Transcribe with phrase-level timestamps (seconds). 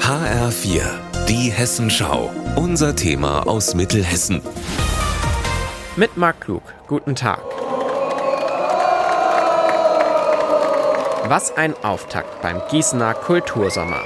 [0.00, 0.82] HR4,
[1.28, 2.30] die Hessenschau.
[2.56, 4.42] Unser Thema aus Mittelhessen.
[5.96, 6.62] Mit Marc Klug.
[6.88, 7.40] Guten Tag.
[11.28, 14.02] Was ein Auftakt beim Gießener Kultursommer.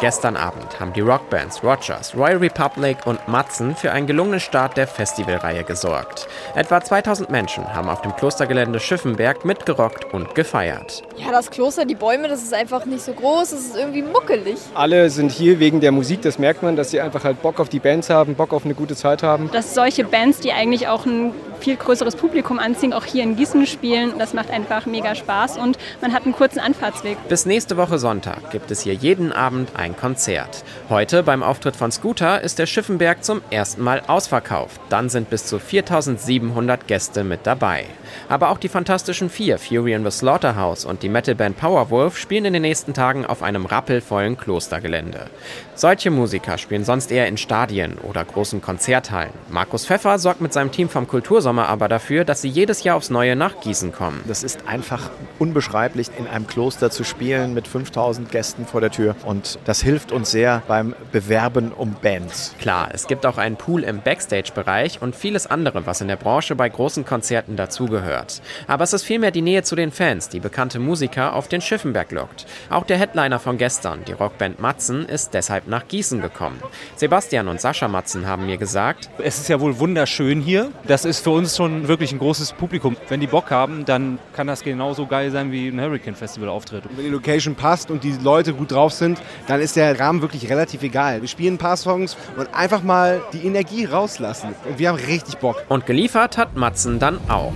[0.00, 4.86] Gestern Abend haben die Rockbands Rogers, Royal Republic und Matzen für einen gelungenen Start der
[4.86, 6.26] Festivalreihe gesorgt.
[6.54, 11.02] Etwa 2000 Menschen haben auf dem Klostergelände Schiffenberg mitgerockt und gefeiert.
[11.18, 14.56] Ja, das Kloster, die Bäume, das ist einfach nicht so groß, es ist irgendwie muckelig.
[14.72, 17.68] Alle sind hier wegen der Musik, das merkt man, dass sie einfach halt Bock auf
[17.68, 19.50] die Bands haben, Bock auf eine gute Zeit haben.
[19.52, 23.66] Dass solche Bands, die eigentlich auch ein viel größeres Publikum anziehen, auch hier in Gießen
[23.66, 27.16] spielen, das macht einfach mega Spaß und man hat einen kurzen Anfahrtsweg.
[27.28, 30.64] Bis nächste Woche Sonntag gibt es hier jeden Abend ein Konzert.
[30.88, 34.80] Heute beim Auftritt von Scooter ist der Schiffenberg zum ersten Mal ausverkauft.
[34.88, 37.84] Dann sind bis zu 4700 Gäste mit dabei.
[38.28, 42.52] Aber auch die Fantastischen Vier, Fury in the Slaughterhouse und die Metalband Powerwolf spielen in
[42.52, 45.26] den nächsten Tagen auf einem rappelvollen Klostergelände.
[45.74, 49.32] Solche Musiker spielen sonst eher in Stadien oder großen Konzerthallen.
[49.48, 51.06] Markus Pfeffer sorgt mit seinem Team vom
[51.50, 54.22] Kultursommer aber dafür, dass sie jedes Jahr aufs Neue nach Gießen kommen.
[54.26, 59.16] Das ist einfach unbeschreiblich, in einem Kloster zu spielen mit 5000 Gästen vor der Tür.
[59.24, 62.54] Und das hilft uns sehr beim Bewerben um Bands.
[62.60, 66.54] Klar, es gibt auch einen Pool im Backstage-Bereich und vieles andere, was in der Branche
[66.54, 68.42] bei großen Konzerten dazugehört.
[68.66, 72.12] Aber es ist vielmehr die Nähe zu den Fans, die bekannte Musiker auf den Schiffenberg
[72.12, 72.46] lockt.
[72.68, 76.60] Auch der Headliner von gestern, die Rockband Matzen, ist deshalb nach Gießen gekommen.
[76.96, 80.70] Sebastian und Sascha Matzen haben mir gesagt, es ist ja wohl wunderschön hier.
[80.86, 82.96] Das ist für uns schon wirklich ein großes Publikum.
[83.08, 86.84] Wenn die Bock haben, dann kann das genauso geil sein wie ein Hurricane Festival Auftritt.
[86.94, 90.48] Wenn die Location passt und die Leute gut drauf sind, dann ist der Rahmen wirklich
[90.50, 91.20] relativ egal.
[91.20, 94.54] Wir spielen ein paar Songs und einfach mal die Energie rauslassen.
[94.68, 95.64] Und wir haben richtig Bock.
[95.68, 97.52] Und geliefert hat Matzen dann auch.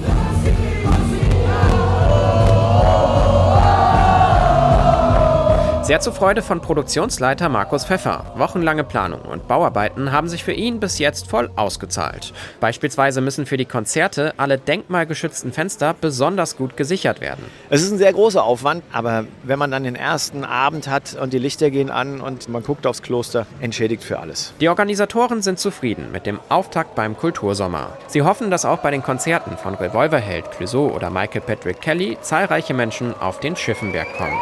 [5.84, 8.32] Sehr zur Freude von Produktionsleiter Markus Pfeffer.
[8.36, 12.32] Wochenlange Planung und Bauarbeiten haben sich für ihn bis jetzt voll ausgezahlt.
[12.58, 17.44] Beispielsweise müssen für die Konzerte alle denkmalgeschützten Fenster besonders gut gesichert werden.
[17.68, 21.34] Es ist ein sehr großer Aufwand, aber wenn man dann den ersten Abend hat und
[21.34, 24.54] die Lichter gehen an und man guckt aufs Kloster, entschädigt für alles.
[24.62, 27.98] Die Organisatoren sind zufrieden mit dem Auftakt beim Kultursommer.
[28.06, 32.72] Sie hoffen, dass auch bei den Konzerten von Revolverheld, Clouseau oder Michael Patrick Kelly zahlreiche
[32.72, 34.38] Menschen auf den Schiffenberg kommen.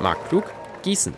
[0.00, 0.44] Marc Klug,
[0.82, 1.14] Gießen.